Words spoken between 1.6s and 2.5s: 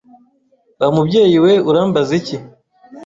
urambaza iki